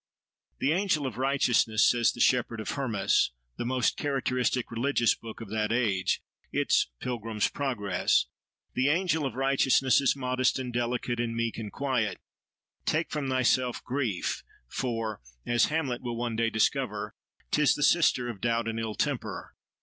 [0.57, 5.51] "The angel of righteousness," says the Shepherd of Hermas, the most characteristic religious book of
[5.51, 11.71] that age, its Pilgrim's Progress—"the angel of righteousness is modest and delicate and meek and
[11.71, 12.17] quiet.
[12.83, 17.13] Take from thyself grief, for (as Hamlet will one day discover)
[17.51, 19.53] 'tis the sister of doubt and ill temper.